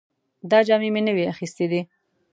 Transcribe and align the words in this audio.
دا 0.51 0.59
جامې 0.67 0.89
مې 0.93 1.01
نوې 1.07 1.23
اخیستې 1.33 1.65
دي 1.71 1.81